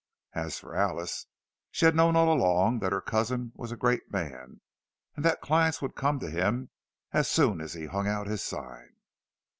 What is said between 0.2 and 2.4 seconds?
As for Alice, she had known all